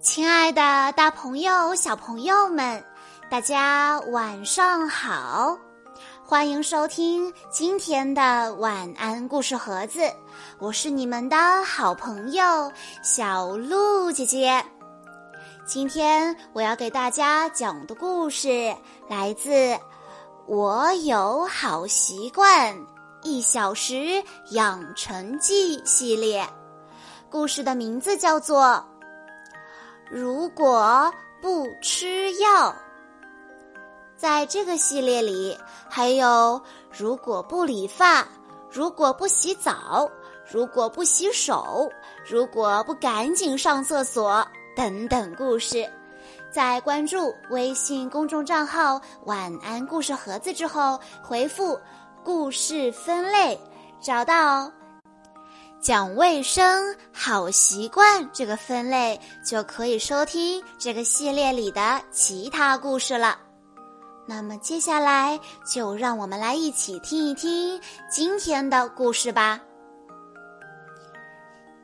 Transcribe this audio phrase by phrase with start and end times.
[0.00, 2.84] 亲爱的，大朋友、小朋友们，
[3.28, 5.58] 大家晚上好！
[6.24, 10.00] 欢迎收听今天的晚安故事盒子，
[10.60, 12.70] 我是你们的好朋友
[13.02, 14.64] 小鹿姐姐。
[15.66, 18.72] 今天我要给大家讲的故事
[19.08, 19.50] 来自
[20.46, 22.72] 《我有好习惯
[23.24, 26.48] 一小时养成记》系列，
[27.28, 28.80] 故事的名字叫做。
[30.10, 32.74] 如果不吃药，
[34.16, 35.56] 在这个系列里
[35.88, 38.26] 还有如果不理发，
[38.70, 40.10] 如果不洗澡，
[40.50, 41.90] 如果不洗手，
[42.26, 45.88] 如果不赶紧上厕所等等故事。
[46.50, 51.78] 在关注微信公众账号“晚安故事盒子”之后，回复
[52.24, 53.60] “故事分类”，
[54.00, 54.72] 找到。
[55.80, 63.38] 讲卫生好习惯这个分类就可以收听这个系列里的其他故事了。
[64.26, 69.60] 那么接下来就让我们来一起听一听今天的故事吧。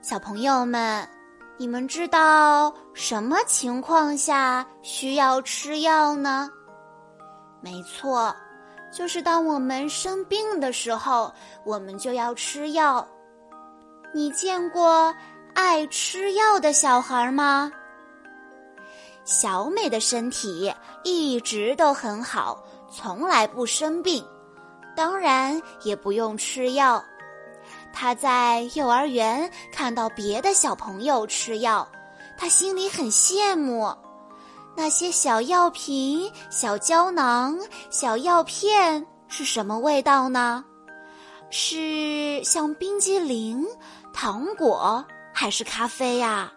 [0.03, 1.09] 小朋友们，
[1.57, 6.51] 你们知道什么情况下需要吃药呢？
[7.63, 8.35] 没错，
[8.93, 11.33] 就是当我们生病的时候，
[11.65, 13.09] 我们就要吃药。
[14.17, 15.13] 你见过
[15.55, 17.73] 爱吃药的小孩吗？
[19.25, 24.25] 小美的身体一直都很好，从来不生病，
[24.95, 27.03] 当然也不用吃药。
[27.93, 31.85] 她在幼儿园看到别的小朋友吃药，
[32.39, 33.93] 她心里很羡慕。
[34.77, 37.59] 那些小药瓶、小胶囊、
[37.91, 40.65] 小药片是什么味道呢？
[41.51, 43.65] 是像冰激凌。
[44.15, 46.51] 糖果还是咖啡呀？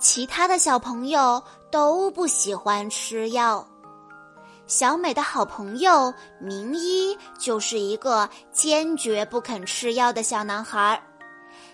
[0.00, 3.64] 其他的小朋友都不喜欢吃药。
[4.66, 11.00] 小美的好朋友明一就是一个坚决不肯吃药的小男孩。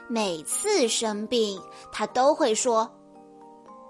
[0.09, 1.61] 每次生病，
[1.91, 2.89] 他都会说：“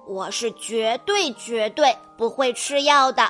[0.06, 3.28] 我是绝对绝对不会吃药的。”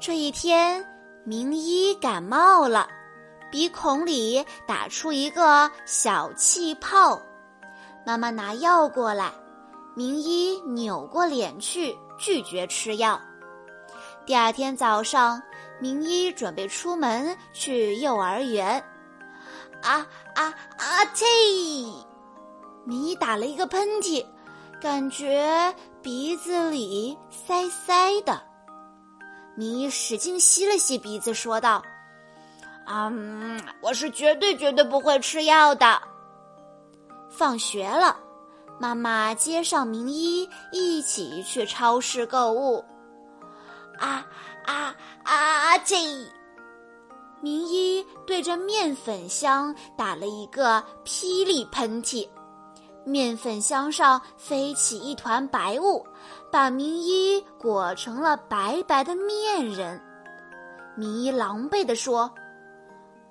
[0.00, 0.82] 这一天，
[1.24, 2.88] 明一感冒了。
[3.50, 7.20] 鼻孔里打出一个小气泡，
[8.06, 9.32] 妈妈拿药过来，
[9.96, 13.20] 明一扭过脸去拒绝吃药。
[14.24, 15.42] 第二天早上，
[15.80, 18.80] 明一准备出门去幼儿园，
[19.82, 21.04] 啊啊啊！
[21.14, 21.92] 嚏！
[22.84, 24.24] 明一打了一个喷嚏，
[24.80, 28.40] 感觉鼻子里塞塞的。
[29.56, 31.82] 明一使劲吸了吸鼻子，说道。
[32.92, 36.02] 嗯，我是绝对绝对不会吃药的。
[37.28, 38.16] 放学了，
[38.80, 42.84] 妈妈接上明一一起去超市购物。
[43.96, 44.26] 啊
[44.66, 44.92] 啊
[45.22, 45.78] 啊！
[45.84, 45.94] 这
[47.40, 52.28] 明一对着面粉箱打了一个霹雳喷嚏，
[53.04, 56.04] 面粉箱上飞起一团白雾，
[56.50, 60.02] 把明一裹成了白白的面人。
[60.96, 62.28] 明一狼狈地说。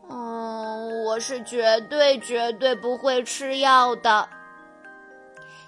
[0.09, 4.27] 嗯，我是绝对绝对不会吃药的。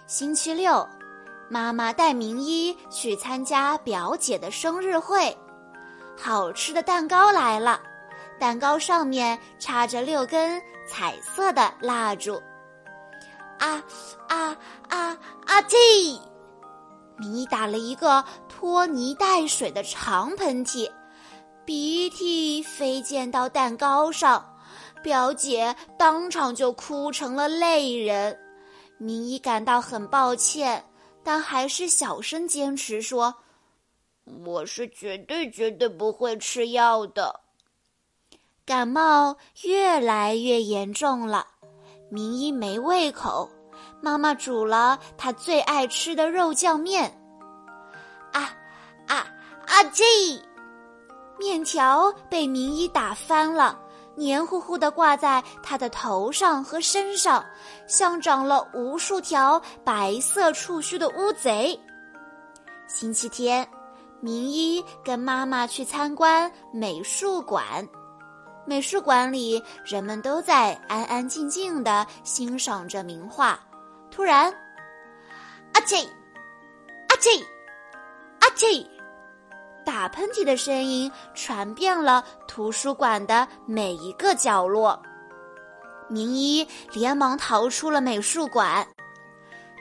[0.08, 0.88] 星期六，
[1.50, 5.38] 妈妈带明一去参加表姐的生日会，
[6.18, 7.80] 好吃的蛋糕来了，
[8.40, 12.42] 蛋糕上面插着六根彩色的蜡烛。
[13.60, 13.84] 啊
[14.28, 14.58] 啊
[14.90, 15.62] 啊啊！
[15.70, 16.20] 嚏！
[17.20, 20.90] 明一打了一个拖泥带水的长喷嚏。
[21.64, 22.41] 鼻涕
[22.82, 24.44] 飞溅到蛋糕上，
[25.04, 28.36] 表姐当场就哭成了泪人。
[28.98, 30.84] 明一感到很抱歉，
[31.24, 33.36] 但还是小声坚持说
[34.44, 37.42] ：“我是绝对绝对不会吃药的。”
[38.66, 41.46] 感冒越来越严重了，
[42.10, 43.48] 明一没胃口。
[44.02, 47.16] 妈妈煮了他最爱吃的肉酱面。
[48.34, 48.52] 啊
[49.06, 49.28] 啊
[49.68, 49.84] 啊！
[49.94, 50.04] 这。
[51.40, 53.80] 面条被明一打翻了，
[54.16, 57.44] 黏糊糊的挂在他的头上和身上，
[57.88, 61.80] 像长了无数条白色触须的乌贼。
[62.88, 63.68] 星期天，
[64.20, 67.88] 明一跟妈妈去参观美术馆，
[68.66, 73.60] 美术馆里人们都在安安静静的欣赏着名画。
[74.12, 74.54] 突然，
[75.74, 76.06] 阿嚏，
[77.08, 77.44] 阿嚏，
[78.42, 78.86] 阿嚏。
[79.86, 85.02] 打喷嚏的声音传遍了图书馆的每一个角落。
[86.10, 88.86] 明一连忙逃出了美术馆。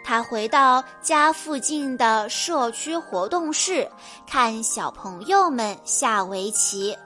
[0.03, 3.87] 他回到家附近的社区活动室，
[4.27, 6.97] 看小朋友们下围棋。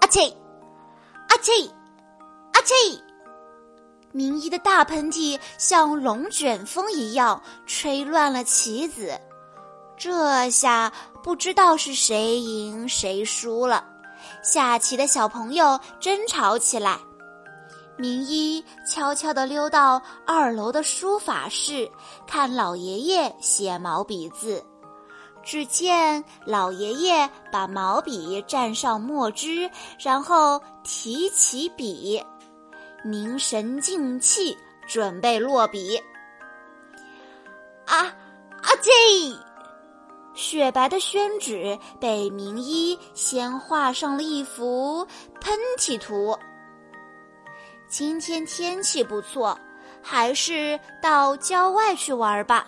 [0.00, 0.34] 阿嚏，
[1.28, 1.70] 阿嚏，
[2.52, 2.98] 阿嚏！
[4.12, 9.20] 明一的大喷嚏像龙卷风一样吹乱了棋子，
[9.98, 10.92] 这下
[11.24, 13.82] 不知道是谁赢谁输了。
[14.42, 16.98] 下棋的小朋友争吵起来。
[17.96, 21.90] 明一悄悄地溜到二楼的书法室，
[22.26, 24.62] 看老爷爷写毛笔字。
[25.42, 32.22] 只见老爷爷把毛笔蘸上墨汁，然后提起笔，
[33.02, 34.54] 凝神静气，
[34.86, 35.96] 准备落笔。
[37.86, 38.14] 啊啊！
[38.82, 38.90] 这
[40.34, 45.06] 雪白的宣纸被明一先画上了一幅
[45.40, 46.36] 喷嚏图。
[47.88, 49.56] 今天天气不错，
[50.02, 52.66] 还是到郊外去玩吧。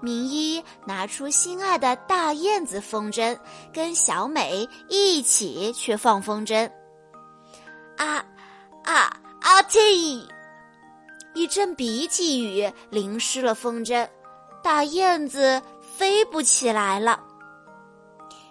[0.00, 3.36] 明一拿出心爱的大燕子风筝，
[3.72, 6.70] 跟小美一起去放风筝。
[7.96, 8.24] 啊
[8.84, 9.62] 啊啊！
[9.62, 10.22] 嚏！
[11.34, 14.06] 一阵鼻涕雨淋湿了风筝，
[14.62, 15.60] 大燕子
[15.96, 17.18] 飞不起来了。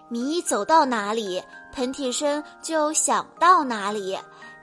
[0.09, 4.17] 明一走到哪里，喷嚏声就响到哪里。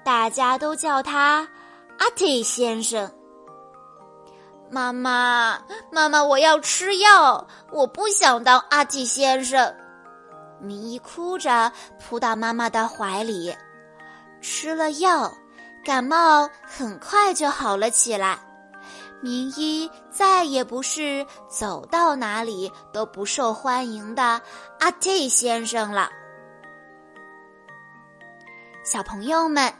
[0.04, 1.48] 大家都叫他
[1.98, 3.08] 阿嚏先生。
[4.68, 5.60] 妈妈，
[5.92, 9.72] 妈妈，我要吃药，我不想当阿嚏先生。
[10.60, 11.70] 明一哭着
[12.00, 13.54] 扑到妈妈的怀里，
[14.40, 15.32] 吃了药，
[15.84, 18.38] 感冒很快就好了起来。
[19.22, 24.42] 明一再也不是走到哪里都不受欢迎的
[24.80, 26.10] 阿 T 先生了。
[28.84, 29.72] 小朋友们。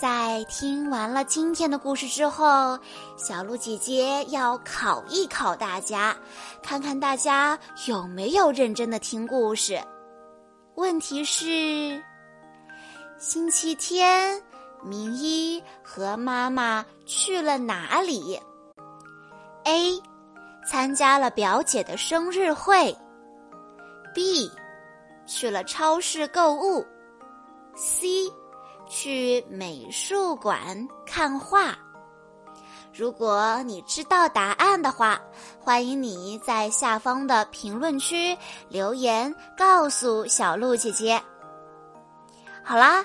[0.00, 2.78] 在听完了今天的故事之后，
[3.18, 6.16] 小鹿姐姐要考一考大家，
[6.62, 9.78] 看看大家有没有认真的听故事。
[10.74, 12.02] 问题是：
[13.18, 14.42] 星期天，
[14.82, 18.40] 明一和妈妈去了哪里
[19.64, 20.02] ？A.
[20.66, 22.96] 参加了表姐的生日会。
[24.14, 24.50] B.
[25.26, 26.86] 去了超市购物。
[27.74, 28.30] C.
[28.88, 31.76] 去美术馆看画。
[32.92, 35.20] 如果你知道答案的话，
[35.60, 38.36] 欢迎你在下方的评论区
[38.68, 41.22] 留言告诉小鹿姐姐。
[42.64, 43.04] 好啦。